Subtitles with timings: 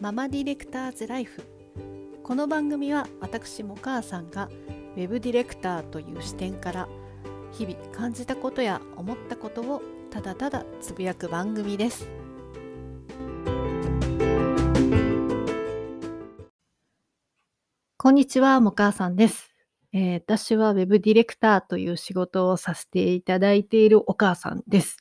[0.00, 1.42] ママディレクターズライフ。
[2.22, 4.48] この番組は私も母さんが
[4.96, 6.88] ウェブディレクターという視点から
[7.52, 12.08] 日々感じたことや思ったことをただただつぶやく番組です。
[17.98, 19.54] こんにちはも母さんです、
[19.92, 24.96] えー私はウェブディレクターという仕事をさせていただいているお母さんです。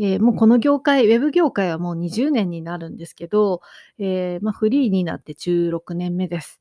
[0.00, 3.62] えーもうこの業界、ウェブ業界はもう20年になるんですけど、
[3.98, 6.60] えーまあ、フリーになって16年目です。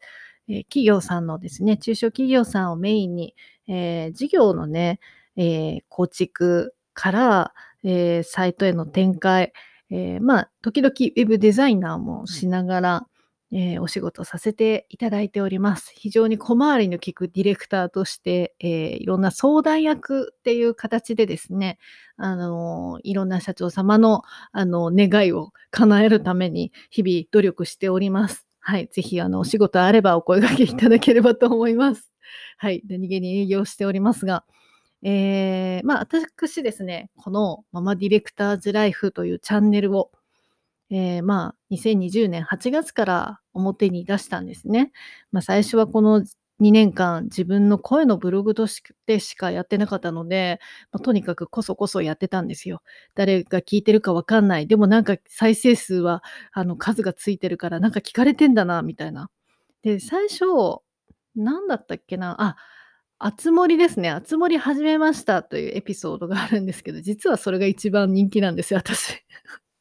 [0.49, 3.35] えー企業さんのですね、中小企業さんをメインに、
[3.67, 4.99] えー事業のね、
[5.35, 7.53] えー構築から、
[7.83, 9.53] えーサイトへの展開、
[9.91, 13.07] えーまあ、時々ウェブデザイナーもしながら、
[13.51, 15.91] えーお仕事させていただいております。
[15.95, 21.79] 非常に小回りの利くディレクターとして、えーいろんな相談役っていう形でですね、
[22.17, 28.47] あのいろんな社長様のあの願いを叶えるために日々努力しております。
[28.59, 28.89] はい。
[28.91, 32.11] ぜひ、あの、お仕事あればお声掛けいただければと思います。
[32.57, 32.83] はい。
[32.89, 34.43] 何気に営業しておりますが、
[35.03, 40.11] えー、まあ、私ですね、このママディレクターズライフというチャンネルを、
[40.89, 44.91] えーまあ、2020年8月から表に出したんですね。
[45.31, 46.23] まあ、最初はこの
[46.59, 50.59] 2年間自分の声のブログとしてしかやってなかったので、
[50.91, 52.81] まあとにかくこそこそやってたんですよ。
[53.15, 54.67] 誰が聞いてるかわかんない。
[54.67, 59.29] でもなんか再生数はあの数がついてるからなんか聞かれてんだな、みたいな。
[59.83, 60.45] で、最初、
[61.35, 62.35] 何だったっけな。
[62.41, 62.57] あ、
[63.19, 64.09] あつ森ですね。
[64.09, 69.23] あつ森始めましたというエピソードがあるんですけど、実はそれが一番人気なんですよ、私。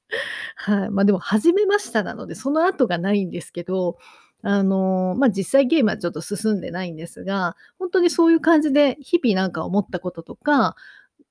[0.57, 0.91] はい。
[0.91, 3.99] まあでも、始めましたなので、その後がないんですけど、
[4.43, 10.77] あのまあ実際ゲームはちょっと進んでないんですが、本当にそういう感じで日々なんか思ったこととか、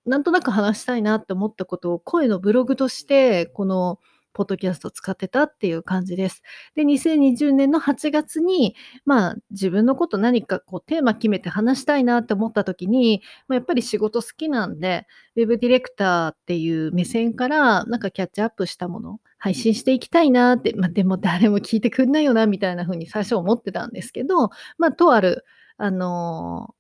[0.06, 4.00] なんとなく話したいなって思ったことを声のブログとして、この
[4.36, 6.44] ポッドキャスト使ってたっていう感じです。
[6.76, 25.46] で、2020年の8月に、まあ自分のこと何かこうテーマ決めて話したいなって思った時に、まあ、やっぱり仕事好きなんで、ウェブディレクターっていう目線からなんかキャッチアップしたもの、配信していきたいなって、まあでも誰も聞いてくんないよなみたいな風に最初思ってたんですけど、まあとある、
[25.78, 26.76] あの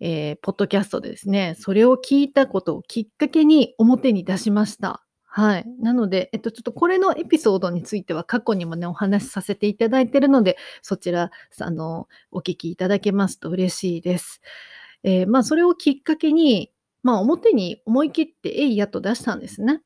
[0.00, 5.05] えーポッドキャストでですね、それを聞いたことをきっかけに表に出しました。
[5.38, 5.66] はい。
[5.80, 11.30] なので、えっと、ちょっとこれのエピソードについては過去にもね、お話しさせていただいてるので、そちら、
[11.60, 14.40] あの、お聞きいただけますと嬉しいです。
[15.02, 19.82] えーまあ、それをきっかけに、まあ、表に思い切って、えいやと出したんですね。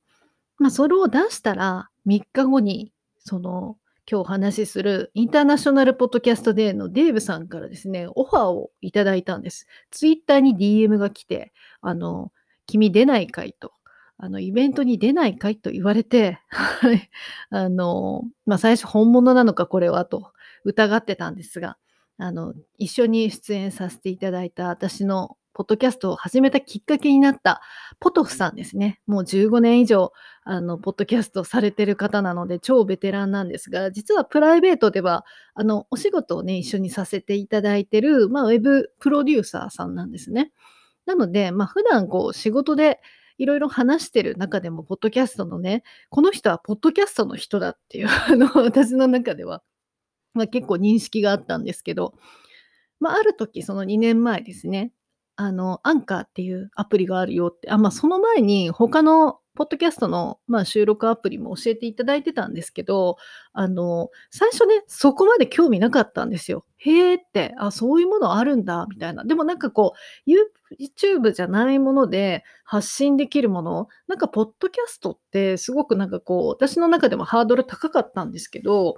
[0.59, 3.77] まあ、それを出したら、3日後に、その、
[4.09, 9.67] 今日お話しするインターナショナルポッドキャストデーのデーブさんからですね、オファーをいただいたんです。
[9.91, 12.31] ツイッターに DM が来て、あの、
[12.67, 13.72] 君出ないかいと。
[14.22, 16.38] あの、イベントに出ないかいと言われて、
[17.48, 20.32] あの、まあ、最初本物なのかこれはと
[20.64, 21.78] 疑ってたんですが、
[22.19, 27.62] あの、一緒に出演させていただいた私のポッドキャストを始めたきっかけになった
[27.98, 29.00] ポトフさんですね。
[29.06, 30.12] もう15年以上、
[30.44, 40.52] あの、ポッドキャストされてる方なので、超ベテランなんですが、実はプライベートでは、あの、お仕事をね、一緒にさせていただいてる、まあ、ウェブプロデューサーさんなんですね。
[41.06, 43.00] なので、まあ、普段こう、仕事で
[43.40, 49.62] いろいろ話してる中でも、ポッドキャストのね、この人はポッドキャストの人だっていう、 あの、私の中では、
[50.34, 52.14] まあ、結構認識があったんですけど、
[53.00, 54.92] まあ、ある時、その2年前ですね、
[55.36, 63.19] あの、アンカーっていうアプリがあるよって、あ、まあ、その前に他のポッドキャストの、まあ、収録アプリも教えていただいてたんですけど、
[63.53, 66.65] あの、最初ね、そこまで興味なかったんですよ。
[66.78, 69.22] へーって、あ、そういうものあるんだ、みたいな。
[69.22, 69.93] でもなんかこ
[70.26, 70.31] う、
[70.82, 78.97] YouTube じゃないもので発信できるもの、なんかポッドキャストってすごくなんかこう、私の中でもハードル高かったんですけど、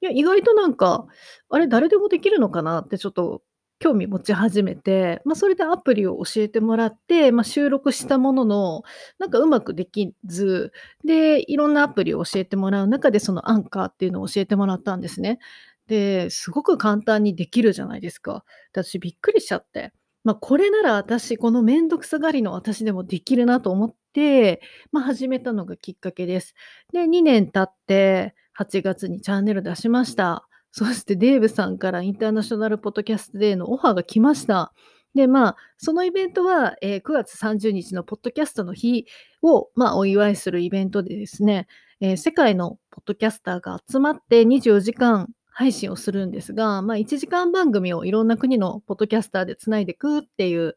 [0.00, 1.06] いや、意外となんか、
[1.48, 3.42] あれ、誰でもできるのかなってちょっと
[3.82, 8.82] 興味持ち始めて、まあ、それでアプリを教えてもらって、まあ、収録したものの、
[9.18, 10.72] なんかうまくできず、
[11.04, 15.40] で、いろんなアプリを教えてもらう中で、そのアンカーっていうのを教えてもらったんですね。
[15.88, 18.44] で、すごく簡単にできるじゃないですか。
[18.70, 19.92] 私びっくりしちゃって。
[20.22, 24.62] まあ、これなら私、このめんどくさがりの私でもできるなと思って、
[24.92, 26.54] まあ、始めたのがきっかけです。
[26.92, 30.46] で、2年経って、8月にチャンネル出しました。
[30.72, 34.72] そしてデーブさんからインターナショナルポッドキャストデーのオファーが来ました。
[35.14, 39.06] で、まあ、そのイベントは、えー9月30日のポッドキャストの日
[39.42, 41.66] を、まあ、お祝いするイベントでですね、
[42.00, 50.76] えー世界のポッドキャスターが集まって24時間配信をするんですが、まあ、1時間番組をいろんな国のポッドキャスターでつないでいくっていう、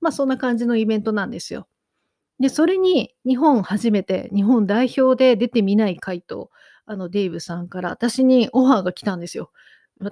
[0.00, 1.68] まあ、そんな感じのイベントなんですよ。
[2.40, 6.50] で、それに日本初めて、日本代表で出てみないかいと、
[6.90, 9.52] あの、デイブさんから私にオファーが来たんですよ。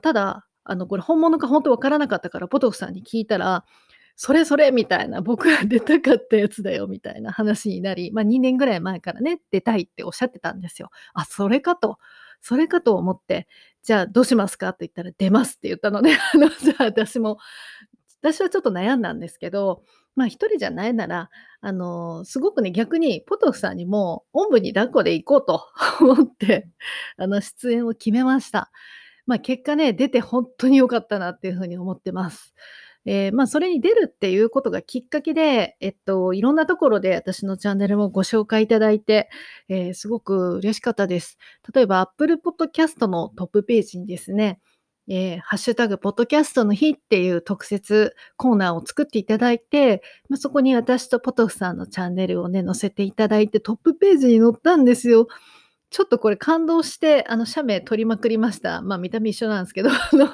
[0.00, 3.64] ただ、あの、これ本物かほんとわからなかったから、ポトフさんに聞いたら、
[4.14, 10.90] それそれみたいな、僕が出たかったやつだよみたいな話になり、ま、2年ぐらい前からね、出たいっておっしゃってたんですよ。
[11.14, 11.98] あ、それかと。
[12.40, 13.48] それかと思って、
[13.82, 17.38] じゃあどうしますかって言ったら、出ますって言ったので、あの、じゃあ私も、
[18.22, 19.82] 私はちょっと悩んだんですけど、
[20.18, 21.30] まあ、1人じゃないなら、
[21.60, 25.64] あの、すごくね、逆にポトフさんにも、おんぶに抱っこで行こうと
[26.02, 26.68] 思って、
[27.16, 28.72] あの、出演を決めました。
[29.26, 32.52] まあ、結果ね、出てほんとに良かったなっていう風に思ってます。
[33.06, 39.30] ええ、ま、それに出るっていうことがきっかけで、えっと、いろんなところで私のチャンネルもご紹介いただいて、
[39.68, 41.38] ええ、すごく嬉しかったです。
[41.72, 44.60] 例えば Apple Podcast のトップページにですね、
[45.10, 55.26] ええ、ハッシュタグポッドキャストの日っていう特設コーナーを作っていただいて、まあ、そこに私とポトフさんのチャンネルをね、載せていただいてトップページに載ったんですよ。
[55.88, 58.82] ちょっとこれ感動して、あの、写メ撮りまくりました。
[58.82, 60.28] まあ、見た目一緒なんですけど、 あの、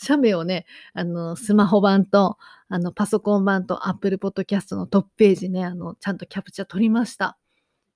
[0.00, 2.38] 写メをね、あの、スマホ版と、
[2.68, 7.36] あの、パソコン版と Apple Podcast のトップページね、あの、ちゃんとキャプチャー撮りました。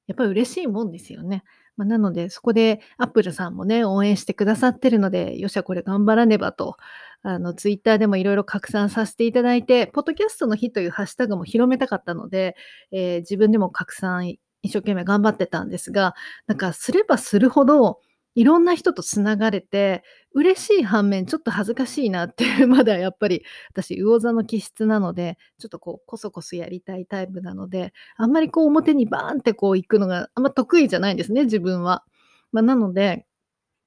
[0.06, 1.42] やっぱり嬉しいもんですよね。
[1.78, 6.76] ま、なので、そこでアップルさんもね、応援してくださってるので、よっしゃ、これ頑張らねばと、
[7.22, 12.56] あの、Twitter でも色々拡散させていただいて、ポッドキャストの日というハッシュタグも広めたかったので、
[12.92, 14.28] ええ、自分でも拡散
[14.62, 16.14] 一生懸命頑張ってたんですが、
[16.48, 18.00] なんかすればするほど、
[18.38, 20.02] いろんな人と繋がれて、
[20.32, 32.04] 嬉しい反面ちょっと恥ずかしいなっていう、 まだやっぱり私魚座の気質なので、ちょっとこうコソコソやりたいタイプなので、あんまりこう表にバーンってこう行くのがあんま得意じゃないんですね、自分は。
[32.52, 33.26] ま、なので、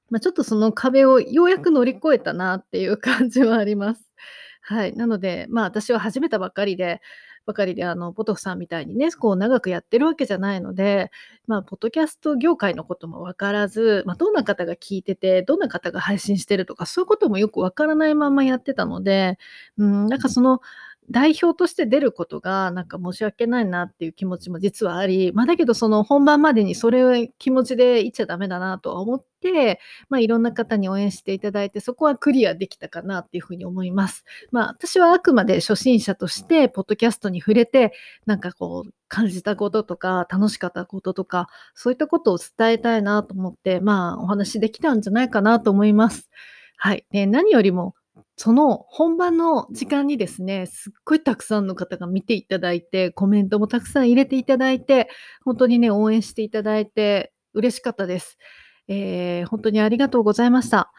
[0.09, 4.03] ま、ちょっとその壁をようやく乗り越えたなっていう感じはあります。
[4.61, 4.95] はい。
[4.95, 7.01] なので、まあ、私は始めたばっかりで
[7.45, 11.11] ばかりで、あの、ポトフさんみたいにね、こう長くやってるわけじゃないので、
[11.47, 19.37] まあ、ポッドキャスト業界のこともわからず、まあ、どんな方が聞いてて、どんな方が配信してるとか、そういうこともよくわからないままやってたので、
[19.77, 20.61] うん、なんかその
[21.09, 34.23] 代表として出ることが、なんか申し訳ないなっていう気持ちも実はあり、まあ、だけどその本番までにそれを気持ちでいっちゃダメだなとは思って、まあ、いろんな方に応援していただいて、そこはクリアできたかなっていう風に思います。
[34.51, 37.93] まあ、私はあくまで初心者としてポッドキャストに触れて、
[38.25, 46.29] なんかこう感じたこととか、楽しかったこととか、そういったことを伝えたいなと思って、まあ、お話できたんじゃないかなと思います。
[46.77, 47.05] はい。
[47.11, 47.95] で、何よりも
[48.43, 55.09] その本番の時間にですね、すっごいたくさんの方が見ていただいて、コメントもたくさん入れていただいて、
[55.45, 58.39] ほんとにね、応援していただいて嬉しかったです。
[58.87, 60.91] ええ、ほんとにありがとうございました。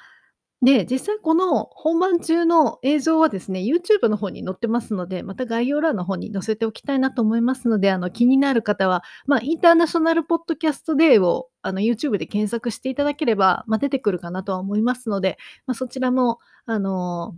[0.62, 15.36] で、実際この本番中の映像はですね、YouTube の方に載ってますので、また概要欄の方に載せておきたいなと思いますので、あの、気になる方は、ま、インターナショナルポッドキャストデーを、あの、YouTube で検索していただければ、ま、出てくるかなとは思いますので、
[15.66, 17.34] ま、そちらも、あの、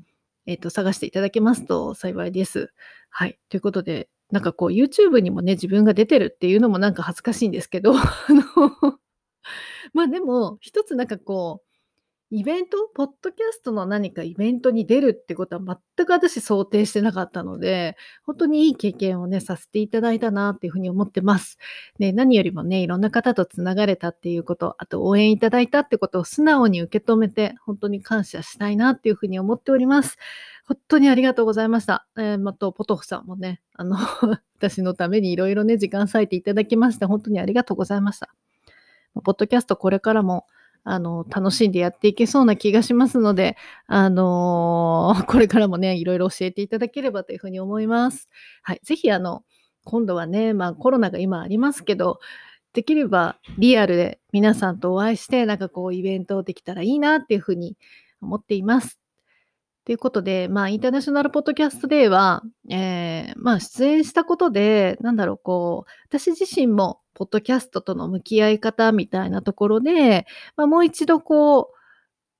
[0.47, 2.73] えっと、探していただけますと幸いです。
[3.09, 3.39] はい。
[3.49, 8.99] ということで、なんかこう YouTube にもね、自分が出てるっていうのもなんか恥ずかしいんですけど、 あの、
[9.95, 11.69] ま、でも、一つなんかこう
[12.37, 17.97] イベント、ポッドキャストの何かイベントに出るってことは全く私想定してなかったので、
[18.27, 21.59] ほんとにいい経験をね、させていただいたなっていう風に思ってます。
[22.01, 30.19] で、何よりもね、いろんな方と繋がれたっていうこと、あと応援いただいたってことを素直に受け止めて、ほんとに感謝したいなっていう風に思っております。
[30.67, 32.05] ほんとにありがとうございました。
[32.19, 33.97] ええ、まと、ポトフさんもね、あの、
[34.59, 38.35] 私のために色々ね、時間割いていただきまして、ほんとにありがとうございました。
[39.23, 40.47] ポッドキャストこれからも
[40.85, 48.29] あの、楽しんでやっていけそうな気がしますので、あの、これからもね、色々教えていただければという風に思います。
[48.63, 49.45] はい、是非あの、
[49.85, 52.21] 今度はね、まあ、コロナが今ありますけど、
[52.75, 57.77] できればリアルで皆さんとお会いして、なんかこうイベントできたらいいなっていう風に
[58.21, 58.99] 思っています。
[59.85, 71.75] ということで、まあ、インターナショナルポッドキャストデーは、ええ、まあ、出演したことで、なんだろう、こう、私自身もポッドキャストとの向き合い方みたいなところで、まあ、もう一度こう、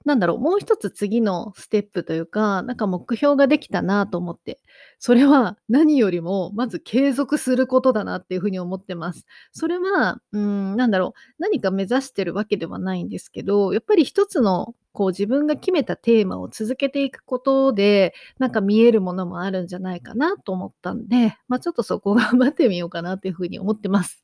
[0.05, 4.61] なんだろう、もう一つ次のステップというか、なんか目標ができたなと思って。
[4.99, 9.25] それは何よりもまず継続することだなっていう風に思ってます。
[9.53, 24.23] それは、うん、なんだろう、何か目指してるわけではないんですけど、やっぱり一つのこう自分が決めたテーマを続けていくことで、なんか見えるものもあるんじゃないかなと思ったんで、まあ、ちょっとそこ頑張ってみようかなっていう風に思ってます。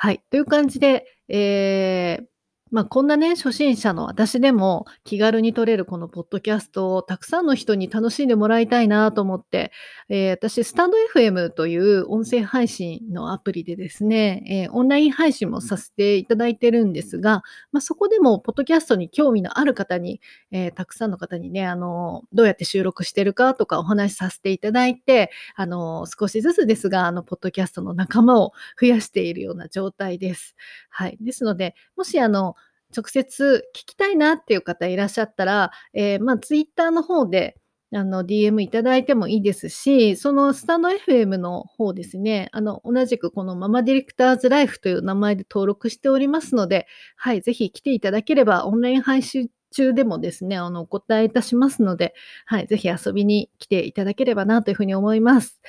[0.00, 2.24] はい、という感じで、えー、
[2.70, 9.72] まあ、こんなね、初心者の私でも気軽に撮れるこのポッドキャストをたくさんの人に楽しんでもらいたいなと思って、
[10.08, 20.20] えー、私、スタンド FM という音声配信のアプリでですね、えー、オンライン配信もさせていただいてるんですが、まあ、そこでもポッドキャストに興味のある方に、
[20.50, 30.54] えー、たくさんの方にね、あの、どうやって収録してるかとかお話しさせていただいて、あの、少しずつですが、あの、ポッドキャストの仲間を増やしているような状態です。
[30.90, 31.16] はい。
[31.20, 32.56] ですので、もしあの、
[32.96, 37.56] 直接聞きたいなっていう方いらっしゃったら、えー、まあ、ツイッターの方で、
[37.94, 52.14] あの、DM いただいてもいいですし、そのスタンド FM の方ですね、あの、同じくこのママディレクターズライフという名前で登録しておりますので、はい、ぜひ来ていただければ、オンライン配信中でもですね、あの、お答えいたしますので、
[52.44, 55.60] はい、ぜひ遊びに来ていただければなというふうに思います。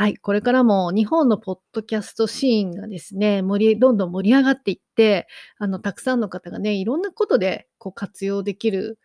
[0.00, 5.26] はい、これからも日本のポッドキャストシーンがですね、盛りどんどん盛り上がっていって、
[5.58, 9.00] あの、たくさんの方がね、いろんなことでこう活用できる、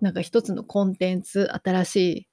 [0.00, 2.27] なんか一つのコンテンツ、新しい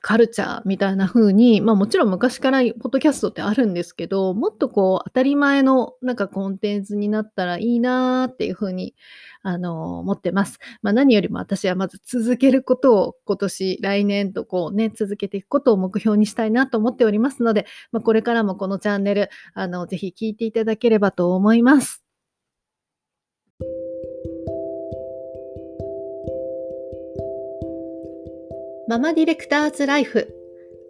[0.00, 8.94] カルチャーみたいな風に、まあもちろん昔からポッドキャストってあるんですけど、もっとこう当たり前のなんかコンテンツになったらいいなーっていう風に、
[9.42, 10.58] あのー、思ってます。
[10.82, 22.01] まあ何よりも私はまず続けることを今年、来年とこうね、続けていくことを目標にしたいなと思っておりますので、まあこれからもこのチャンネル、あの、ぜひ聞いていただければと思います。
[28.88, 30.34] ママディレクターズライフ。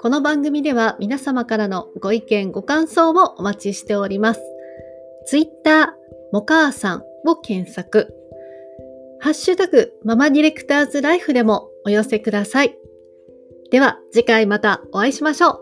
[0.01, 4.41] この番組では皆様からのご意見、ご感想をお待ちしております。
[5.27, 5.87] ツイッター、
[6.33, 8.15] もかあさんを検索。
[9.21, 12.77] ハッシュタグ、ママディレクターズライフでもお寄せください。
[13.71, 15.62] では次回またお会いしましょう。